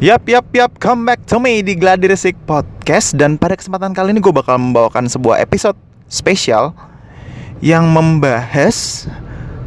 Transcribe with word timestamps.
Yap, 0.00 0.24
yap, 0.32 0.48
yap, 0.56 0.80
come 0.80 1.04
back 1.04 1.28
to 1.28 1.36
me 1.36 1.60
di 1.60 1.76
Gladi 1.76 2.08
Resik 2.08 2.32
Podcast. 2.48 3.12
Dan 3.12 3.36
pada 3.36 3.52
kesempatan 3.52 3.92
kali 3.92 4.16
ini 4.16 4.24
gue 4.24 4.32
bakal 4.32 4.56
membawakan 4.56 5.04
sebuah 5.04 5.36
episode 5.44 5.76
spesial 6.08 6.72
Yang 7.60 7.84
membahas 7.84 8.76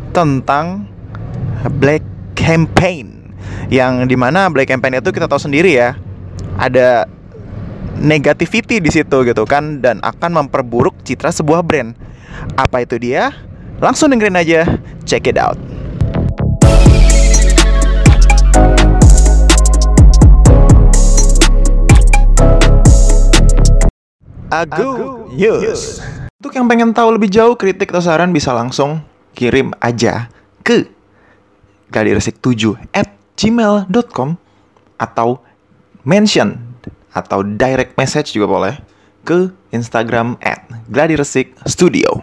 tentang 0.10 0.90
Black 1.78 2.02
Campaign. 2.34 3.38
Yang 3.70 4.10
di 4.10 4.18
mana 4.18 4.50
Black 4.50 4.74
Campaign 4.74 5.06
itu 5.06 5.14
kita 5.14 5.30
tahu 5.30 5.38
sendiri 5.38 5.78
ya 5.78 6.02
Ada 6.58 7.06
negativity 8.02 8.82
di 8.82 8.90
situ 8.90 9.22
gitu 9.30 9.46
kan 9.46 9.86
Dan 9.86 10.02
akan 10.02 10.34
memperburuk 10.50 10.98
citra 11.06 11.30
sebuah 11.30 11.62
brand. 11.62 11.94
Apa 12.58 12.82
itu 12.82 12.98
dia? 12.98 13.38
Langsung 13.78 14.10
dengerin 14.10 14.42
aja, 14.42 14.66
check 15.06 15.30
it 15.30 15.38
out 15.38 15.62
Agu 24.54 25.26
News. 25.34 25.98
Untuk 26.38 26.54
yang 26.54 26.70
pengen 26.70 26.94
tahu 26.94 27.18
lebih 27.18 27.26
jauh 27.26 27.58
kritik 27.58 27.90
atau 27.90 28.06
saran 28.06 28.30
bisa 28.30 28.54
langsung 28.54 29.02
kirim 29.34 29.74
aja 29.82 30.30
ke 30.62 30.86
gladiresik7 31.90 32.78
at 32.94 33.10
gmail.com 33.34 34.38
atau 35.02 35.42
mention 36.06 36.78
atau 37.18 37.42
direct 37.42 37.98
message 37.98 38.38
juga 38.38 38.46
boleh 38.46 38.76
ke 39.26 39.50
Instagram 39.74 40.38
at 40.46 40.62
gladiresik 40.86 41.58
studio. 41.66 42.22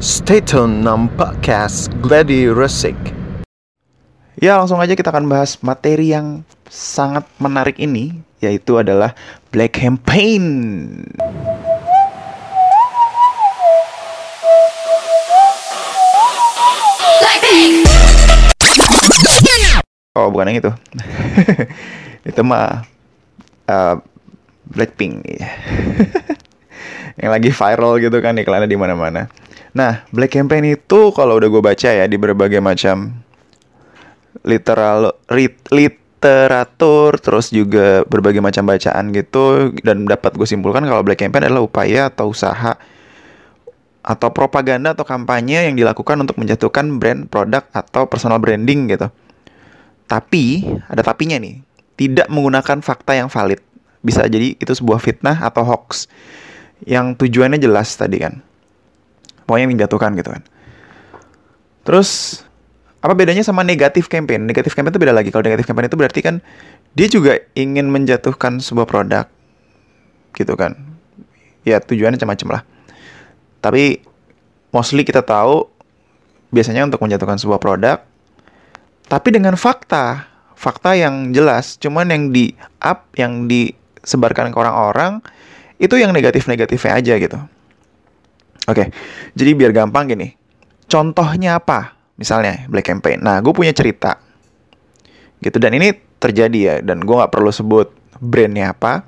Stay 0.00 0.40
tune 0.40 0.80
nam 0.80 1.12
podcast 1.20 1.92
Gladi 2.00 2.48
Resik. 2.48 3.15
Ya 4.36 4.60
langsung 4.60 4.76
aja 4.76 4.92
kita 4.92 5.08
akan 5.08 5.32
bahas 5.32 5.56
materi 5.64 6.12
yang 6.12 6.44
sangat 6.68 7.24
menarik 7.40 7.80
ini 7.80 8.20
yaitu 8.44 8.76
adalah 8.76 9.16
Black 9.48 9.80
Campaign. 9.80 10.44
Oh 20.12 20.28
bukan 20.28 20.52
yang 20.52 20.60
itu. 20.60 20.72
Itu 22.28 22.44
mah 22.44 22.84
uh, 23.72 23.96
Blackpink 24.68 25.24
Yang 27.20 27.30
lagi 27.32 27.50
viral 27.56 27.92
gitu 28.04 28.20
kan 28.20 28.36
iklannya 28.36 28.68
di 28.68 28.76
mana-mana. 28.76 29.32
Nah 29.72 30.04
Black 30.12 30.36
Campaign 30.36 30.76
itu 30.76 31.12
kalau 31.16 31.40
udah 31.40 31.48
gue 31.52 31.62
baca 31.64 31.88
ya 31.88 32.04
Di 32.04 32.16
berbagai 32.16 32.60
macam 32.64 33.24
Literal 34.46 35.12
lit, 35.34 35.58
literatur 35.74 37.18
Terus 37.18 37.50
juga 37.50 38.06
berbagai 38.06 38.38
macam 38.38 38.64
bacaan 38.70 39.10
gitu 39.10 39.74
Dan 39.82 40.06
dapat 40.06 40.38
gue 40.38 40.46
simpulkan 40.46 40.86
kalau 40.86 41.02
Black 41.02 41.20
Campaign 41.20 41.50
adalah 41.50 41.66
upaya 41.66 42.08
atau 42.08 42.30
usaha 42.30 42.78
atau 44.06 44.30
propaganda 44.30 44.94
atau 44.94 45.02
kampanye 45.02 45.66
yang 45.66 45.74
dilakukan 45.74 46.14
untuk 46.22 46.38
menjatuhkan 46.38 47.02
brand, 47.02 47.26
produk 47.26 47.66
atau 47.74 48.06
personal 48.06 48.38
branding 48.38 48.86
gitu. 48.94 49.10
Tapi, 50.06 50.62
ada 50.86 51.02
tapinya 51.02 51.34
nih. 51.42 51.58
Tidak 51.98 52.30
menggunakan 52.30 52.78
fakta 52.86 53.18
yang 53.18 53.26
valid. 53.26 53.58
Bisa 54.06 54.22
jadi 54.30 54.54
itu 54.54 54.70
sebuah 54.70 55.02
fitnah 55.02 55.42
atau 55.42 55.66
hoax. 55.66 56.06
Yang 56.86 57.26
tujuannya 57.26 57.58
jelas 57.58 57.98
tadi 57.98 58.22
kan. 58.22 58.38
Pokoknya 59.42 59.66
menjatuhkan 59.66 60.14
gitu 60.14 60.30
kan. 60.30 60.42
Terus, 61.82 62.42
apa 63.06 63.14
bedanya 63.14 63.46
sama 63.46 63.62
negatif 63.62 64.10
campaign? 64.10 64.50
Negatif 64.50 64.74
campaign 64.74 64.98
itu 64.98 65.02
beda 65.06 65.14
lagi. 65.14 65.30
Kalau 65.30 65.46
negatif 65.46 65.70
campaign 65.70 65.86
itu 65.86 65.98
berarti 65.98 66.20
kan 66.26 66.42
dia 66.98 67.06
juga 67.06 67.38
ingin 67.54 67.86
menjatuhkan 67.86 68.58
sebuah 68.58 68.90
produk. 68.90 69.30
Gitu 70.34 70.58
kan. 70.58 70.74
Ya 71.62 71.78
tujuannya 71.78 72.18
macam-macam 72.18 72.48
lah. 72.58 72.62
Tapi 73.62 74.02
mostly 74.74 75.06
kita 75.06 75.22
tahu 75.22 75.70
biasanya 76.50 76.82
untuk 76.90 76.98
menjatuhkan 76.98 77.38
sebuah 77.38 77.62
produk 77.62 78.02
tapi 79.06 79.30
dengan 79.30 79.54
fakta, 79.54 80.26
fakta 80.58 80.98
yang 80.98 81.30
jelas, 81.30 81.78
cuman 81.78 82.10
yang 82.10 82.22
di 82.34 82.58
up, 82.82 83.06
yang 83.14 83.46
disebarkan 83.46 84.50
ke 84.50 84.56
orang-orang 84.58 85.22
itu 85.78 85.94
yang 85.94 86.10
negatif-negatifnya 86.10 86.92
aja 86.98 87.14
gitu. 87.14 87.38
Oke, 88.66 88.90
jadi 89.38 89.50
biar 89.54 89.70
gampang 89.70 90.10
gini. 90.10 90.34
Contohnya 90.90 91.62
apa? 91.62 91.94
Misalnya 92.16 92.64
Black 92.68 92.88
Campaign. 92.88 93.20
Nah, 93.20 93.40
gue 93.44 93.52
punya 93.52 93.72
cerita. 93.76 94.20
Gitu, 95.40 95.56
dan 95.60 95.76
ini 95.76 95.92
terjadi 96.16 96.58
ya. 96.58 96.76
Dan 96.80 97.04
gue 97.04 97.14
nggak 97.14 97.32
perlu 97.32 97.52
sebut 97.52 97.92
brandnya 98.20 98.72
apa. 98.72 99.04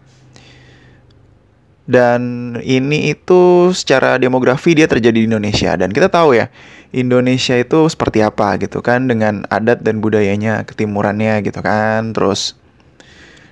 Dan 1.89 2.53
ini 2.61 3.17
itu 3.17 3.73
secara 3.73 4.21
demografi 4.21 4.77
dia 4.77 4.85
terjadi 4.85 5.25
di 5.25 5.29
Indonesia. 5.29 5.73
Dan 5.73 5.89
kita 5.89 6.13
tahu 6.13 6.37
ya, 6.37 6.53
Indonesia 6.93 7.57
itu 7.57 7.89
seperti 7.89 8.21
apa 8.21 8.61
gitu 8.61 8.85
kan. 8.85 9.09
Dengan 9.09 9.49
adat 9.49 9.81
dan 9.81 10.05
budayanya, 10.05 10.69
ketimurannya 10.69 11.41
gitu 11.49 11.65
kan. 11.65 12.13
Terus, 12.13 12.61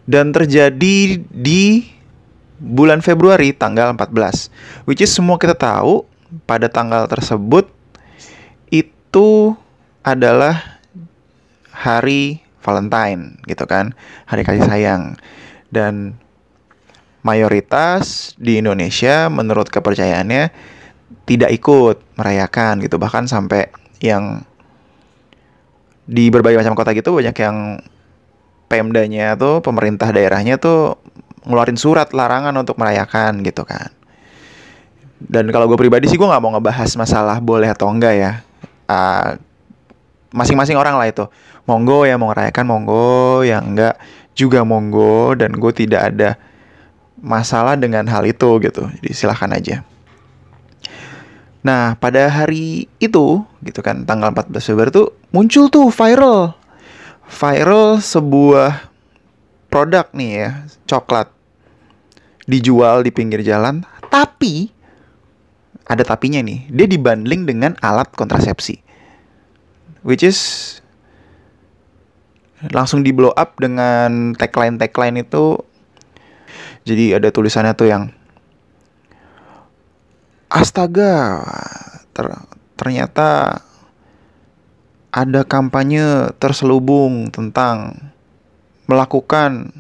dan 0.05 0.37
terjadi 0.37 1.19
di 1.33 1.97
bulan 2.61 3.01
Februari 3.01 3.53
tanggal 3.57 3.93
14. 3.97 4.87
Which 4.89 5.01
is 5.01 5.13
semua 5.13 5.37
kita 5.37 5.57
tahu 5.57 6.05
pada 6.45 6.69
tanggal 6.69 7.09
tersebut 7.09 7.73
itu 9.17 9.57
adalah 10.05 10.77
hari 11.73 12.45
Valentine 12.61 13.41
gitu 13.49 13.65
kan. 13.65 13.97
Hari 14.29 14.45
kasih 14.45 14.69
sayang. 14.69 15.17
Dan 15.73 16.21
mayoritas 17.25 18.37
di 18.37 18.61
Indonesia 18.61 19.33
menurut 19.33 19.73
kepercayaannya 19.73 20.53
tidak 21.25 21.49
ikut 21.49 21.97
merayakan 22.21 22.85
gitu 22.85 23.01
bahkan 23.01 23.25
sampai 23.25 23.73
yang 24.05 24.45
di 26.05 26.29
berbagai 26.29 26.61
macam 26.61 26.77
kota 26.77 26.93
gitu 26.93 27.17
banyak 27.17 27.35
yang 27.41 27.81
Pemdanya 28.67 29.39
tuh 29.39 29.63
pemerintah 29.63 30.11
daerahnya 30.11 30.59
tuh 30.59 30.99
ngeluarin 31.47 31.79
surat 31.79 32.11
larangan 32.11 32.55
untuk 32.59 32.79
merayakan 32.79 33.43
gitu 33.47 33.63
kan 33.63 33.91
dan 35.23 35.51
kalau 35.55 35.71
gue 35.71 35.79
pribadi 35.79 36.11
sih 36.11 36.19
gue 36.19 36.27
nggak 36.27 36.43
mau 36.43 36.55
ngebahas 36.59 36.91
masalah 36.99 37.39
boleh 37.39 37.71
atau 37.71 37.87
enggak 37.91 38.15
ya 38.19 38.33
uh, 38.87 39.39
masing-masing 40.35 40.77
orang 40.77 40.99
lah 40.99 41.09
itu 41.09 41.25
monggo 41.67 42.07
ya 42.07 42.15
mau 42.19 42.31
merayakan 42.31 42.67
monggo 42.67 43.43
yang 43.43 43.75
enggak 43.75 43.99
juga 44.37 44.63
monggo 44.63 45.35
dan 45.35 45.57
gue 45.57 45.73
tidak 45.73 46.15
ada 46.15 46.31
masalah 47.19 47.75
dengan 47.75 48.05
hal 48.07 48.23
itu 48.29 48.61
gitu. 48.63 48.87
Jadi 49.01 49.11
silahkan 49.17 49.51
aja. 49.51 49.83
Nah, 51.67 51.99
pada 51.99 52.31
hari 52.31 52.87
itu 53.03 53.43
gitu 53.67 53.81
kan 53.83 54.07
tanggal 54.07 54.31
14 54.31 54.55
Februari 54.63 54.95
tuh 54.95 55.11
muncul 55.35 55.67
tuh 55.67 55.91
viral. 55.91 56.55
Viral 57.27 57.99
sebuah 57.99 58.87
produk 59.67 60.07
nih 60.15 60.31
ya, 60.47 60.51
coklat 60.87 61.27
dijual 62.47 63.03
di 63.03 63.11
pinggir 63.11 63.43
jalan, 63.43 63.83
tapi 64.07 64.71
ada 65.87 66.03
tapinya 66.03 66.43
nih. 66.43 66.67
Dia 66.71 66.87
dibanding 66.91 67.47
dengan 67.47 67.73
alat 67.79 68.11
kontrasepsi. 68.15 68.83
Which 70.03 70.23
is 70.23 70.39
langsung 72.73 73.05
di 73.05 73.13
blow 73.13 73.35
up 73.37 73.59
dengan 73.61 74.33
tagline-tagline 74.35 75.23
itu 75.23 75.61
jadi 76.87 77.21
ada 77.21 77.29
tulisannya 77.29 77.75
tuh 77.77 77.89
yang 77.91 78.09
astaga 80.49 81.43
ter 82.17 82.33
ternyata 82.79 83.61
ada 85.13 85.41
kampanye 85.45 86.33
terselubung 86.41 87.29
tentang 87.29 87.99
melakukan 88.89 89.75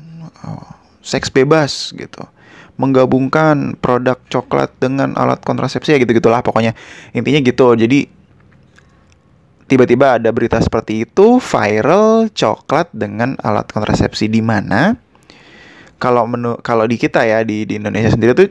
oh, 0.44 0.66
seks 1.00 1.30
bebas 1.30 1.94
gitu 1.94 2.28
menggabungkan 2.76 3.76
produk 3.80 4.20
coklat 4.28 4.72
dengan 4.76 5.16
alat 5.16 5.40
kontrasepsi 5.40 5.96
ya 5.96 5.98
gitu 6.00 6.12
gitulah 6.16 6.44
pokoknya 6.44 6.76
intinya 7.16 7.40
gitu 7.40 7.72
jadi 7.72 8.08
tiba-tiba 9.66 10.20
ada 10.20 10.30
berita 10.30 10.60
seperti 10.62 11.08
itu 11.08 11.42
viral 11.42 12.30
coklat 12.30 12.92
dengan 12.94 13.34
alat 13.42 13.66
kontrasepsi 13.72 14.30
di 14.30 14.44
mana 14.44 14.94
kalau 15.96 16.28
menu 16.28 16.60
kalau 16.60 16.84
di 16.84 17.00
kita 17.00 17.24
ya 17.24 17.40
di 17.42 17.64
di 17.64 17.80
Indonesia 17.80 18.12
sendiri 18.12 18.32
tuh 18.36 18.48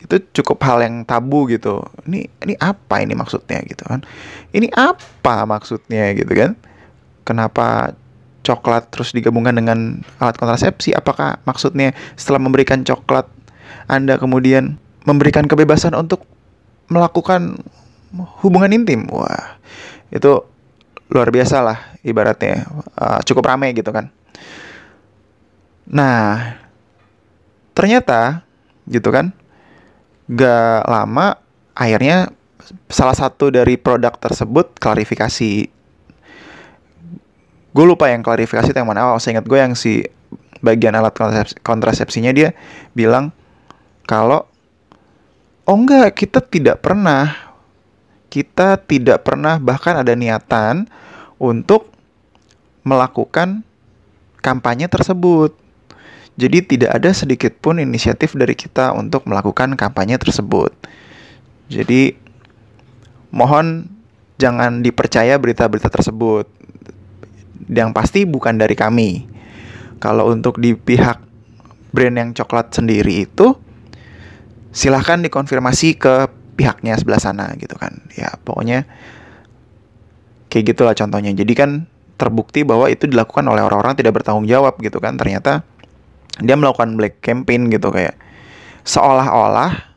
itu 0.00 0.16
cukup 0.40 0.58
hal 0.64 0.80
yang 0.80 1.04
tabu 1.04 1.44
gitu. 1.46 1.84
Ini 2.08 2.24
ini 2.44 2.54
apa 2.56 3.04
ini 3.04 3.12
maksudnya 3.12 3.60
gitu 3.68 3.84
kan? 3.84 4.00
Ini 4.50 4.72
apa 4.72 5.44
maksudnya 5.44 6.16
gitu 6.16 6.32
kan? 6.32 6.56
Kenapa 7.28 7.92
coklat 8.40 8.88
terus 8.88 9.12
digabungkan 9.12 9.60
dengan 9.60 10.00
alat 10.18 10.40
kontrasepsi? 10.40 10.96
Apakah 10.96 11.38
maksudnya 11.44 11.92
setelah 12.16 12.40
memberikan 12.40 12.80
coklat 12.80 13.28
Anda 13.90 14.16
kemudian 14.16 14.78
memberikan 15.04 15.48
kebebasan 15.48 15.96
untuk 15.96 16.24
melakukan 16.90 17.62
hubungan 18.42 18.74
intim? 18.74 19.06
Wah, 19.10 19.58
itu 20.10 20.42
luar 21.10 21.28
biasa 21.30 21.62
lah 21.62 21.78
ibaratnya. 22.06 22.66
Uh, 22.94 23.20
cukup 23.26 23.50
ramai 23.50 23.74
gitu 23.74 23.90
kan. 23.90 24.10
Nah, 25.90 26.54
ternyata 27.74 28.46
gitu 28.86 29.10
kan, 29.10 29.34
gak 30.30 30.86
lama 30.86 31.38
akhirnya 31.74 32.30
salah 32.86 33.16
satu 33.18 33.50
dari 33.50 33.74
produk 33.74 34.14
tersebut 34.14 34.78
klarifikasi. 34.78 35.52
Gue 37.70 37.84
lupa 37.86 38.10
yang 38.10 38.22
klarifikasi 38.22 38.70
itu 38.70 38.78
yang 38.78 38.90
mana. 38.90 39.14
Oh, 39.14 39.18
saya 39.18 39.38
ingat 39.38 39.46
gue 39.46 39.58
yang 39.58 39.74
si 39.74 40.02
bagian 40.60 40.94
alat 40.94 41.14
kontrasepsi, 41.16 41.56
kontrasepsinya 41.64 42.30
dia 42.30 42.52
bilang 42.92 43.32
kalau 44.10 44.42
oh 45.70 45.76
enggak 45.78 46.18
kita 46.18 46.42
tidak 46.42 46.82
pernah 46.82 47.30
kita 48.26 48.74
tidak 48.82 49.22
pernah 49.22 49.62
bahkan 49.62 50.02
ada 50.02 50.18
niatan 50.18 50.90
untuk 51.38 51.90
melakukan 52.82 53.62
kampanye 54.42 54.90
tersebut. 54.90 55.54
Jadi 56.38 56.64
tidak 56.64 56.90
ada 56.96 57.10
sedikit 57.12 57.52
pun 57.60 57.82
inisiatif 57.82 58.32
dari 58.32 58.56
kita 58.56 58.96
untuk 58.96 59.28
melakukan 59.28 59.76
kampanye 59.76 60.16
tersebut. 60.16 60.72
Jadi 61.68 62.16
mohon 63.34 63.90
jangan 64.40 64.80
dipercaya 64.80 65.36
berita-berita 65.36 65.92
tersebut. 65.92 66.48
Yang 67.68 67.90
pasti 67.92 68.20
bukan 68.24 68.56
dari 68.56 68.72
kami. 68.72 69.28
Kalau 70.00 70.32
untuk 70.32 70.56
di 70.56 70.72
pihak 70.72 71.20
brand 71.92 72.16
yang 72.16 72.30
coklat 72.32 72.72
sendiri 72.72 73.28
itu 73.28 73.52
silahkan 74.70 75.22
dikonfirmasi 75.22 75.98
ke 75.98 76.30
pihaknya 76.58 76.98
sebelah 76.98 77.20
sana 77.22 77.54
gitu 77.56 77.74
kan. 77.78 78.02
Ya 78.14 78.34
pokoknya 78.42 78.86
kayak 80.50 80.74
gitulah 80.74 80.94
contohnya. 80.94 81.30
Jadi 81.34 81.52
kan 81.54 81.70
terbukti 82.20 82.68
bahwa 82.68 82.92
itu 82.92 83.08
dilakukan 83.08 83.48
oleh 83.48 83.64
orang-orang 83.64 83.96
tidak 83.96 84.20
bertanggung 84.20 84.44
jawab 84.44 84.76
gitu 84.84 85.00
kan 85.00 85.16
ternyata 85.16 85.64
dia 86.36 86.52
melakukan 86.52 86.92
black 87.00 87.24
campaign 87.24 87.72
gitu 87.72 87.88
kayak 87.88 88.12
seolah-olah 88.84 89.88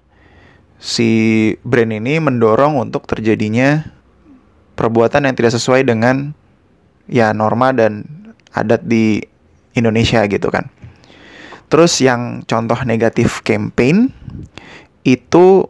si 0.80 1.52
brand 1.68 1.92
ini 1.92 2.24
mendorong 2.24 2.80
untuk 2.80 3.04
terjadinya 3.12 3.84
perbuatan 4.80 5.28
yang 5.28 5.36
tidak 5.36 5.52
sesuai 5.56 5.84
dengan 5.84 6.32
ya 7.12 7.36
norma 7.36 7.76
dan 7.76 8.08
adat 8.56 8.88
di 8.88 9.20
Indonesia 9.76 10.24
gitu 10.28 10.48
kan. 10.48 10.72
Terus 11.68 11.98
yang 12.00 12.46
contoh 12.46 12.78
negatif 12.86 13.42
campaign 13.42 14.14
itu 15.04 15.68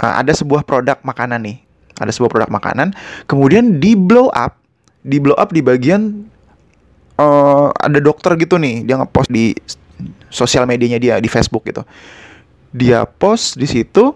uh, 0.00 0.14
ada 0.20 0.32
sebuah 0.32 0.64
produk 0.64 1.00
makanan 1.02 1.44
nih, 1.44 1.58
ada 1.98 2.12
sebuah 2.12 2.30
produk 2.30 2.50
makanan, 2.52 2.94
kemudian 3.26 3.82
di 3.82 3.98
blow 3.98 4.30
up 4.32 4.60
di 5.02 5.16
blow 5.22 5.36
up 5.38 5.50
di 5.54 5.64
bagian 5.64 6.28
uh, 7.16 7.72
ada 7.74 7.98
dokter 7.98 8.36
gitu 8.38 8.60
nih. 8.60 8.84
Dia 8.84 9.00
ngepost 9.00 9.28
di 9.32 9.56
sosial 10.28 10.68
medianya 10.68 11.00
dia 11.00 11.14
di 11.18 11.26
Facebook 11.26 11.66
gitu. 11.66 11.82
Dia 12.70 13.08
post 13.08 13.56
di 13.56 13.64
situ 13.64 14.12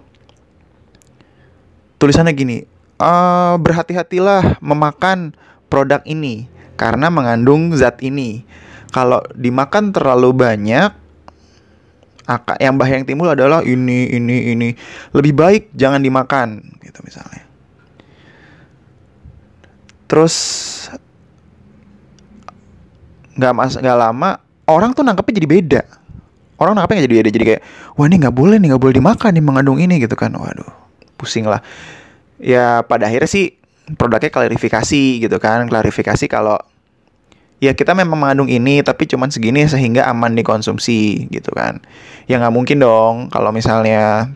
tulisannya 1.97 2.35
gini 2.35 2.59
uh, 3.01 3.57
berhati-hatilah 3.57 4.61
memakan 4.61 5.33
produk 5.73 6.05
ini 6.05 6.47
karena 6.77 7.09
mengandung 7.09 7.73
zat 7.75 7.99
ini. 8.05 8.45
Kalau 8.93 9.25
dimakan 9.33 9.89
terlalu 9.89 10.37
banyak 10.37 10.93
yang 12.63 12.79
bahaya 12.79 13.03
yang 13.03 13.07
timbul 13.07 13.29
adalah 13.29 13.61
ini 13.67 14.11
ini 14.15 14.55
ini. 14.55 14.69
Lebih 15.13 15.33
baik 15.35 15.63
jangan 15.75 16.01
dimakan 16.01 16.79
gitu 16.83 17.03
misalnya. 17.03 17.45
Terus 20.07 20.37
nggak 23.33 23.53
mas 23.57 23.75
nggak 23.81 23.99
lama 23.99 24.37
orang 24.69 24.93
tuh 24.93 25.03
nangkepnya 25.03 25.43
jadi 25.43 25.49
beda. 25.49 25.83
Orang 26.61 26.79
nangkepnya 26.79 27.05
jadi 27.09 27.17
beda. 27.19 27.29
Jadi 27.33 27.45
kayak 27.45 27.63
wah 27.99 28.07
ini 28.07 28.17
nggak 28.23 28.37
boleh 28.37 28.57
nih 28.61 28.69
nggak 28.75 28.83
boleh 28.83 28.95
dimakan 28.95 29.31
nih 29.35 29.45
mengandung 29.45 29.79
ini 29.83 29.99
gitu 29.99 30.15
kan. 30.15 30.31
Waduh 30.33 30.69
pusing 31.19 31.47
lah. 31.49 31.63
Ya 32.43 32.83
pada 32.87 33.07
akhirnya 33.07 33.31
sih 33.31 33.59
produknya 33.99 34.31
klarifikasi 34.31 35.03
gitu 35.27 35.37
kan. 35.43 35.67
Klarifikasi 35.67 36.27
kalau 36.31 36.59
ya 37.63 37.79
kita 37.79 37.95
memang 37.95 38.19
mengandung 38.19 38.51
ini 38.51 38.83
tapi 38.83 39.07
cuman 39.07 39.31
segini 39.31 39.63
sehingga 39.71 40.11
aman 40.11 40.35
dikonsumsi 40.35 41.31
gitu 41.31 41.55
kan 41.55 41.79
ya 42.27 42.43
nggak 42.43 42.51
mungkin 42.51 42.83
dong 42.83 43.31
kalau 43.31 43.55
misalnya 43.55 44.35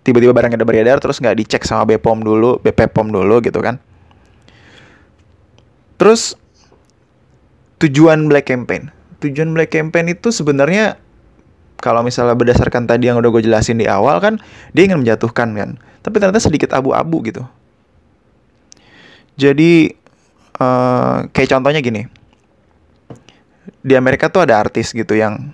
tiba-tiba 0.00 0.32
barangnya 0.32 0.56
udah 0.56 0.68
beredar 0.68 0.96
terus 0.96 1.20
nggak 1.20 1.44
dicek 1.44 1.62
sama 1.68 1.84
BPOM 1.84 2.24
dulu 2.24 2.56
BPOM 2.64 3.12
dulu 3.12 3.44
gitu 3.44 3.60
kan 3.60 3.76
Terus 6.04 6.34
tujuan 7.78 8.26
Black 8.26 8.50
Campaign. 8.50 8.90
Tujuan 9.22 9.54
Black 9.54 9.72
Campaign 9.72 10.12
itu 10.12 10.34
sebenarnya 10.34 10.98
kalau 11.78 12.00
misalnya 12.00 12.36
berdasarkan 12.36 12.88
tadi 12.88 13.08
yang 13.08 13.20
udah 13.20 13.30
gue 13.32 13.42
jelasin 13.44 13.76
di 13.76 13.88
awal 13.88 14.20
kan 14.20 14.40
dia 14.74 14.84
ingin 14.88 15.00
menjatuhkan 15.00 15.54
kan. 15.54 15.70
Tapi 16.04 16.16
ternyata 16.20 16.42
sedikit 16.42 16.76
abu-abu 16.76 17.24
gitu. 17.24 17.42
Jadi 19.40 19.96
uh, 20.60 21.26
kayak 21.30 21.50
contohnya 21.50 21.80
gini. 21.80 22.04
Di 23.84 23.92
Amerika 24.00 24.32
tuh 24.32 24.48
ada 24.48 24.56
artis 24.56 24.96
gitu 24.96 25.12
yang 25.12 25.52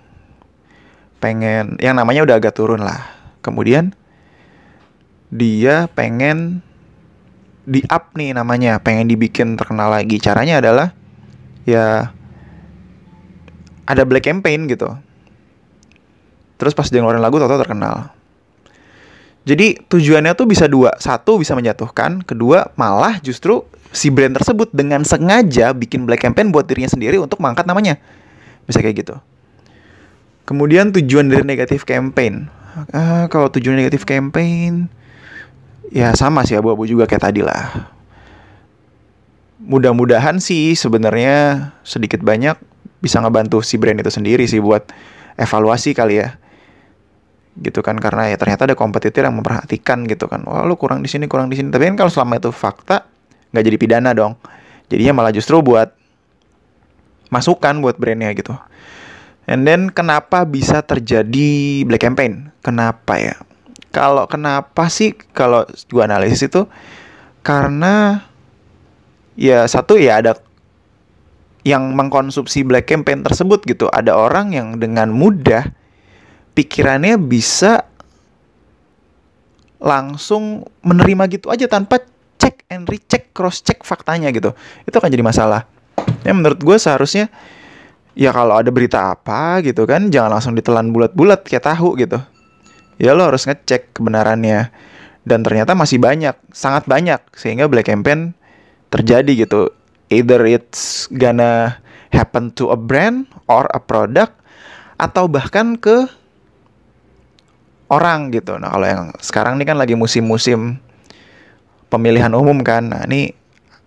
pengen 1.18 1.76
yang 1.82 1.98
namanya 1.98 2.22
udah 2.22 2.38
agak 2.38 2.54
turun 2.54 2.78
lah. 2.78 3.10
Kemudian 3.42 3.90
dia 5.34 5.90
pengen 5.90 6.62
di 7.66 7.82
up 7.90 8.14
nih 8.14 8.34
namanya, 8.34 8.78
pengen 8.78 9.10
dibikin 9.10 9.58
terkenal 9.58 9.90
lagi. 9.90 10.22
Caranya 10.22 10.62
adalah 10.62 10.94
ya 11.66 12.14
ada 13.90 14.02
black 14.06 14.30
campaign 14.30 14.70
gitu. 14.70 14.94
Terus 16.54 16.76
pas 16.76 16.86
dia 16.86 17.02
ngeluarin 17.02 17.24
lagu 17.24 17.42
tau-tau 17.42 17.58
terkenal. 17.58 18.14
Jadi 19.48 19.80
tujuannya 19.88 20.36
tuh 20.36 20.46
bisa 20.46 20.68
dua. 20.68 20.92
Satu 21.00 21.40
bisa 21.40 21.56
menjatuhkan, 21.56 22.20
kedua 22.22 22.70
malah 22.76 23.18
justru 23.24 23.64
si 23.90 24.12
brand 24.12 24.36
tersebut 24.36 24.70
dengan 24.70 25.02
sengaja 25.02 25.74
bikin 25.74 26.06
black 26.06 26.22
campaign 26.22 26.52
buat 26.54 26.68
dirinya 26.68 26.90
sendiri 26.92 27.16
untuk 27.16 27.40
mengangkat 27.40 27.66
namanya. 27.66 27.96
Bisa 28.68 28.84
kayak 28.84 29.06
gitu. 29.06 29.16
Kemudian 30.44 30.90
tujuan 30.90 31.30
dari 31.30 31.46
negatif 31.46 31.86
campaign. 31.86 32.50
Uh, 32.90 33.26
kalau 33.30 33.50
tujuan 33.50 33.74
negatif 33.74 34.06
campaign 34.06 34.86
ya 35.90 36.14
sama 36.14 36.46
sih 36.46 36.54
abu-abu 36.54 36.86
juga 36.86 37.06
kayak 37.06 37.30
tadi 37.30 37.42
lah. 37.42 37.90
Mudah-mudahan 39.60 40.40
sih 40.40 40.72
sebenarnya 40.72 41.70
sedikit 41.84 42.24
banyak 42.24 42.56
bisa 43.04 43.20
ngebantu 43.20 43.60
si 43.60 43.76
brand 43.76 44.00
itu 44.00 44.08
sendiri 44.08 44.48
sih 44.48 44.62
buat 44.62 44.88
evaluasi 45.36 45.92
kali 45.92 46.24
ya. 46.24 46.39
Gitu 47.58 47.82
kan 47.82 47.98
karena 47.98 48.30
ya 48.30 48.36
ternyata 48.38 48.70
ada 48.70 48.76
kompetitor 48.78 49.26
yang 49.26 49.34
memperhatikan 49.40 50.06
gitu 50.06 50.30
kan. 50.30 50.46
Wah, 50.46 50.62
lu 50.62 50.78
kurang 50.78 51.02
di 51.02 51.10
sini, 51.10 51.26
kurang 51.26 51.50
di 51.50 51.58
sini. 51.58 51.74
Tapi 51.74 51.90
kan 51.90 51.96
kalau 51.98 52.12
selama 52.12 52.38
itu 52.38 52.54
fakta 52.54 53.08
nggak 53.50 53.64
jadi 53.66 53.76
pidana 53.80 54.10
dong. 54.14 54.38
Jadinya 54.90 55.22
malah 55.22 55.34
justru 55.34 55.58
buat 55.62 55.90
masukan 57.30 57.82
buat 57.82 57.98
brandnya 57.98 58.30
gitu. 58.34 58.54
And 59.50 59.66
then 59.66 59.90
kenapa 59.90 60.46
bisa 60.46 60.82
terjadi 60.82 61.82
black 61.86 62.02
campaign? 62.06 62.54
Kenapa 62.62 63.18
ya? 63.18 63.34
kalau 63.90 64.24
kenapa 64.30 64.86
sih 64.88 65.14
kalau 65.34 65.66
gua 65.90 66.06
analisis 66.06 66.46
itu 66.46 66.66
karena 67.42 68.24
ya 69.34 69.66
satu 69.66 69.98
ya 69.98 70.22
ada 70.22 70.38
yang 71.66 71.92
mengkonsumsi 71.92 72.64
black 72.64 72.88
campaign 72.88 73.26
tersebut 73.26 73.66
gitu 73.66 73.90
ada 73.92 74.16
orang 74.16 74.54
yang 74.54 74.80
dengan 74.80 75.12
mudah 75.12 75.68
pikirannya 76.60 77.16
bisa 77.16 77.88
langsung 79.80 80.68
menerima 80.84 81.24
gitu 81.32 81.48
aja 81.48 81.64
tanpa 81.64 82.04
cek 82.36 82.68
and 82.68 82.84
recheck 82.84 83.32
cross 83.32 83.64
check 83.64 83.80
faktanya 83.80 84.28
gitu. 84.28 84.52
Itu 84.84 85.00
akan 85.00 85.08
jadi 85.08 85.24
masalah. 85.24 85.64
Ya 86.20 86.36
menurut 86.36 86.60
gue 86.60 86.76
seharusnya 86.76 87.32
ya 88.12 88.28
kalau 88.36 88.60
ada 88.60 88.68
berita 88.68 89.16
apa 89.16 89.64
gitu 89.64 89.88
kan 89.88 90.12
jangan 90.12 90.36
langsung 90.36 90.52
ditelan 90.52 90.92
bulat-bulat 90.92 91.48
kayak 91.48 91.64
tahu 91.64 91.96
gitu. 91.96 92.20
Ya 93.00 93.16
lo 93.16 93.24
harus 93.24 93.48
ngecek 93.48 93.96
kebenarannya. 93.96 94.68
Dan 95.24 95.40
ternyata 95.40 95.72
masih 95.72 95.96
banyak 95.96 96.36
sangat 96.52 96.84
banyak 96.84 97.20
sehingga 97.32 97.64
black 97.72 97.88
campaign 97.88 98.36
terjadi 98.92 99.48
gitu. 99.48 99.72
Either 100.12 100.44
it's 100.44 101.08
gonna 101.08 101.80
happen 102.12 102.52
to 102.52 102.68
a 102.68 102.76
brand 102.76 103.24
or 103.48 103.64
a 103.72 103.80
product 103.80 104.36
atau 105.00 105.24
bahkan 105.24 105.80
ke 105.80 106.19
orang 107.90 108.30
gitu. 108.30 108.56
Nah 108.56 108.70
kalau 108.72 108.86
yang 108.86 109.04
sekarang 109.18 109.58
ini 109.58 109.66
kan 109.66 109.76
lagi 109.76 109.98
musim-musim 109.98 110.78
pemilihan 111.90 112.30
umum 112.32 112.62
kan. 112.62 112.86
Nah 112.88 113.02
ini 113.04 113.34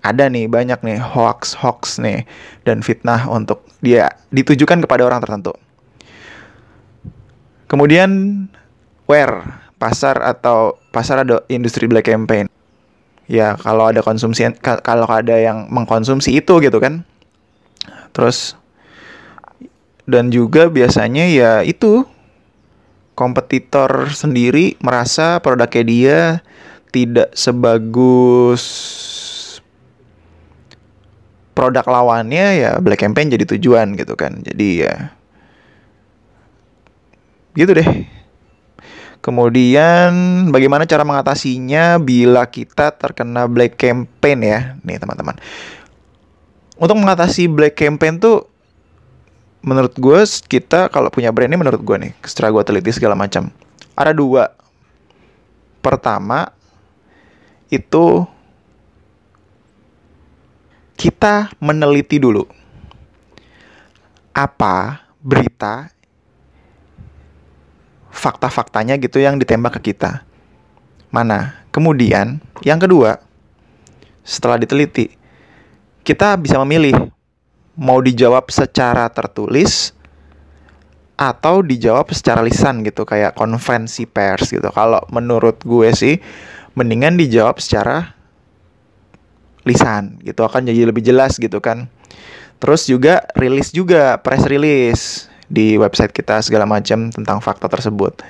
ada 0.04 0.28
nih 0.28 0.52
banyak 0.52 0.84
nih 0.84 1.00
hoax 1.00 1.56
hoax 1.56 1.98
nih 2.04 2.28
dan 2.68 2.84
fitnah 2.84 3.26
untuk 3.32 3.64
dia 3.80 4.12
ditujukan 4.36 4.84
kepada 4.84 5.08
orang 5.08 5.24
tertentu. 5.24 5.56
Kemudian 7.72 8.12
where 9.08 9.42
pasar 9.80 10.20
atau 10.20 10.78
pasar 10.92 11.24
ada 11.24 11.42
industri 11.48 11.88
black 11.88 12.12
campaign. 12.12 12.52
Ya 13.32 13.56
kalau 13.56 13.88
ada 13.88 14.04
konsumsi 14.04 14.44
kalau 14.62 15.08
ada 15.08 15.40
yang 15.40 15.72
mengkonsumsi 15.72 16.44
itu 16.44 16.60
gitu 16.60 16.78
kan. 16.84 17.08
Terus 18.12 18.60
dan 20.04 20.28
juga 20.30 20.68
biasanya 20.68 21.24
ya 21.32 21.52
itu 21.64 22.04
kompetitor 23.14 24.10
sendiri 24.10 24.78
merasa 24.82 25.38
produknya 25.42 25.84
dia 25.86 26.20
tidak 26.94 27.34
sebagus 27.34 28.64
produk 31.54 31.86
lawannya 31.86 32.62
ya 32.62 32.72
black 32.82 33.02
campaign 33.02 33.34
jadi 33.34 33.46
tujuan 33.58 33.98
gitu 33.98 34.14
kan. 34.18 34.42
Jadi 34.42 34.86
ya 34.86 35.14
gitu 37.54 37.74
deh. 37.74 37.90
Kemudian 39.24 40.12
bagaimana 40.52 40.84
cara 40.84 41.08
mengatasinya 41.08 41.96
bila 41.96 42.44
kita 42.44 42.92
terkena 42.92 43.48
black 43.48 43.80
campaign 43.80 44.40
ya? 44.44 44.60
Nih 44.84 45.00
teman-teman. 45.00 45.40
Untuk 46.76 47.00
mengatasi 47.00 47.48
black 47.48 47.80
campaign 47.80 48.20
tuh 48.20 48.52
menurut 49.64 49.96
gue 49.96 50.20
kita 50.52 50.92
kalau 50.92 51.08
punya 51.08 51.32
brand 51.32 51.48
ini 51.48 51.58
menurut 51.58 51.80
gue 51.80 51.98
nih 51.98 52.14
setelah 52.28 52.60
gue 52.60 52.64
teliti 52.68 52.92
segala 52.92 53.16
macam. 53.16 53.48
Ada 53.96 54.12
dua. 54.12 54.52
Pertama 55.80 56.52
itu 57.72 58.28
kita 61.00 61.52
meneliti 61.60 62.22
dulu 62.22 62.46
apa 64.34 65.04
berita 65.20 65.92
fakta-faktanya 68.14 68.96
gitu 69.02 69.20
yang 69.20 69.36
ditembak 69.36 69.80
ke 69.80 69.92
kita. 69.92 70.24
Mana? 71.12 71.66
Kemudian 71.74 72.40
yang 72.62 72.78
kedua 72.78 73.20
setelah 74.24 74.56
diteliti 74.56 75.12
kita 76.04 76.36
bisa 76.40 76.56
memilih 76.64 77.13
mau 77.78 77.98
dijawab 78.02 78.50
secara 78.54 79.10
tertulis 79.10 79.94
atau 81.14 81.62
dijawab 81.62 82.10
secara 82.12 82.42
lisan 82.42 82.82
gitu 82.82 83.06
kayak 83.06 83.38
konvensi 83.38 84.10
pers 84.10 84.50
gitu. 84.50 84.66
Kalau 84.74 85.02
menurut 85.14 85.62
gue 85.62 85.90
sih 85.94 86.18
mendingan 86.74 87.18
dijawab 87.18 87.62
secara 87.62 88.18
lisan 89.64 90.20
gitu 90.26 90.44
akan 90.44 90.68
jadi 90.68 90.90
lebih 90.90 91.06
jelas 91.06 91.38
gitu 91.40 91.62
kan. 91.64 91.88
Terus 92.60 92.88
juga 92.88 93.28
rilis 93.36 93.76
juga 93.76 94.18
press 94.20 94.44
release 94.48 95.28
di 95.48 95.76
website 95.78 96.16
kita 96.16 96.42
segala 96.42 96.66
macam 96.66 97.12
tentang 97.12 97.38
fakta 97.44 97.68
tersebut. 97.68 98.24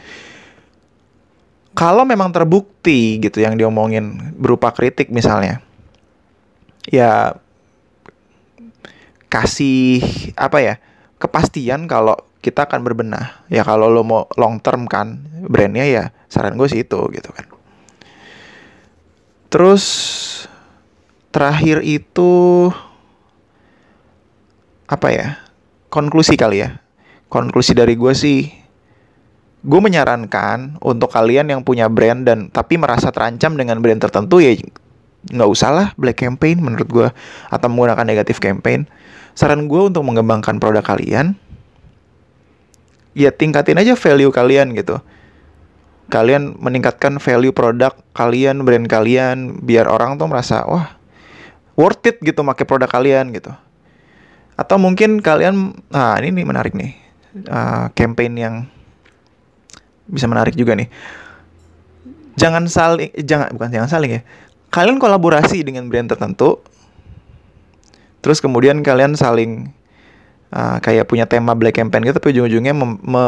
Kalau 1.74 2.06
memang 2.06 2.30
terbukti 2.30 3.18
gitu 3.18 3.42
yang 3.42 3.58
diomongin 3.58 4.34
berupa 4.38 4.70
kritik 4.70 5.10
misalnya, 5.10 5.58
ya 6.86 7.34
kasih 9.34 9.98
apa 10.38 10.62
ya 10.62 10.74
kepastian 11.18 11.90
kalau 11.90 12.14
kita 12.46 12.70
akan 12.70 12.86
berbenah. 12.86 13.42
Ya 13.50 13.66
kalau 13.66 13.90
lo 13.90 14.06
mau 14.06 14.30
long 14.38 14.62
term 14.62 14.86
kan 14.86 15.26
brandnya 15.50 15.90
ya 15.90 16.04
saran 16.30 16.54
gue 16.54 16.70
sih 16.70 16.86
itu 16.86 17.02
gitu 17.10 17.34
kan. 17.34 17.50
Terus 19.50 19.84
terakhir 21.34 21.82
itu 21.82 22.70
apa 24.86 25.08
ya 25.10 25.28
konklusi 25.90 26.38
kali 26.38 26.62
ya. 26.62 26.78
Konklusi 27.34 27.74
dari 27.74 27.98
gue 27.98 28.14
sih 28.14 28.46
gue 29.64 29.80
menyarankan 29.80 30.78
untuk 30.84 31.10
kalian 31.10 31.48
yang 31.50 31.64
punya 31.64 31.88
brand 31.88 32.28
dan 32.28 32.52
tapi 32.52 32.76
merasa 32.76 33.10
terancam 33.16 33.56
dengan 33.56 33.80
brand 33.80 33.98
tertentu 33.98 34.44
ya 34.44 34.54
nggak 35.32 35.50
usah 35.50 35.72
lah 35.72 35.88
black 35.96 36.20
campaign 36.20 36.60
menurut 36.60 36.90
gue 36.92 37.08
atau 37.48 37.68
menggunakan 37.72 38.04
negatif 38.04 38.44
campaign 38.44 38.84
saran 39.34 39.66
gue 39.66 39.82
untuk 39.90 40.06
mengembangkan 40.06 40.62
produk 40.62 40.86
kalian 40.86 41.38
ya 43.14 43.30
tingkatin 43.30 43.78
aja 43.78 43.94
value 43.94 44.34
kalian 44.34 44.74
gitu. 44.74 44.98
Kalian 46.12 46.60
meningkatkan 46.60 47.18
value 47.18 47.56
produk 47.56 47.96
kalian 48.14 48.62
brand 48.68 48.86
kalian 48.86 49.64
biar 49.66 49.90
orang 49.90 50.20
tuh 50.20 50.30
merasa 50.30 50.62
wah 50.68 50.94
worth 51.74 52.06
it 52.06 52.22
gitu 52.22 52.46
pakai 52.46 52.66
produk 52.68 52.90
kalian 52.90 53.34
gitu. 53.34 53.50
Atau 54.54 54.78
mungkin 54.78 55.24
kalian 55.24 55.74
nah 55.90 56.14
ini 56.22 56.42
nih 56.42 56.46
menarik 56.46 56.74
nih 56.78 56.94
uh, 57.50 57.90
campaign 57.98 58.34
yang 58.38 58.56
bisa 60.06 60.30
menarik 60.30 60.54
juga 60.54 60.78
nih. 60.78 60.92
Jangan 62.38 62.66
saling 62.70 63.10
jangan 63.26 63.50
bukan 63.54 63.70
jangan 63.74 63.90
saling 63.90 64.12
ya. 64.20 64.22
Kalian 64.74 64.98
kolaborasi 64.98 65.62
dengan 65.66 65.86
brand 65.90 66.10
tertentu 66.10 66.62
terus 68.24 68.40
kemudian 68.40 68.80
kalian 68.80 69.20
saling 69.20 69.76
uh, 70.54 70.78
kayak 70.80 71.10
punya 71.10 71.26
tema 71.26 71.58
black 71.58 71.76
campaign 71.76 72.06
gitu 72.08 72.18
tapi 72.22 72.32
ujung-ujungnya 72.38 72.74
mem 72.78 73.02
me 73.02 73.26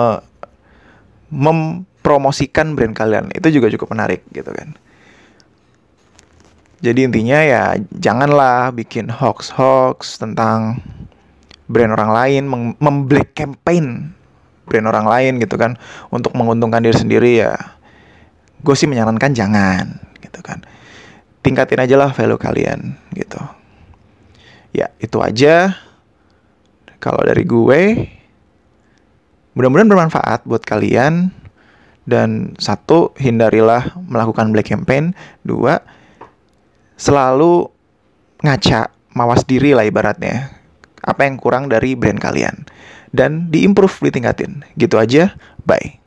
mempromosikan 1.34 2.78
brand 2.78 2.94
kalian. 2.94 3.34
Itu 3.34 3.50
juga 3.50 3.68
cukup 3.74 3.98
menarik 3.98 4.22
gitu 4.30 4.54
kan. 4.54 4.78
Jadi 6.86 7.10
intinya 7.10 7.42
ya 7.42 7.64
janganlah 7.98 8.70
bikin 8.70 9.10
hoax 9.10 9.50
hoax 9.50 10.22
tentang 10.22 10.86
brand 11.66 11.98
orang 11.98 12.14
lain 12.14 12.44
memblack 12.78 13.34
campaign 13.34 14.14
brand 14.70 14.86
orang 14.86 15.10
lain 15.10 15.42
gitu 15.42 15.58
kan. 15.58 15.82
Untuk 16.14 16.38
menguntungkan 16.38 16.86
diri 16.86 16.94
sendiri 16.94 17.32
ya 17.42 17.58
gue 18.62 18.76
sih 18.78 18.86
menyarankan 18.86 19.34
jangan 19.34 19.98
gitu 20.22 20.40
kan. 20.46 20.62
Tingkatin 21.42 21.82
aja 21.82 21.98
lah 21.98 22.14
value 22.14 22.38
kalian 22.38 22.94
gitu 23.18 23.65
Ya, 24.76 24.92
itu 25.00 25.24
aja. 25.24 25.72
Kalau 27.00 27.24
dari 27.24 27.48
gue, 27.48 28.12
mudah-mudahan 29.56 29.88
bermanfaat 29.88 30.44
buat 30.44 30.68
kalian. 30.68 31.32
Dan 32.04 32.60
satu, 32.60 33.16
hindarilah 33.16 33.96
melakukan 34.04 34.52
black 34.52 34.68
campaign. 34.68 35.16
Dua, 35.48 35.80
selalu 37.00 37.72
ngaca, 38.44 38.92
mawas 39.16 39.48
diri 39.48 39.72
lah 39.72 39.88
ibaratnya. 39.88 40.52
Apa 41.08 41.24
yang 41.24 41.40
kurang 41.40 41.72
dari 41.72 41.96
brand 41.96 42.20
kalian. 42.20 42.68
Dan 43.16 43.48
diimprove, 43.48 44.12
ditingkatin. 44.12 44.68
Gitu 44.76 45.00
aja, 45.00 45.34
bye. 45.64 46.05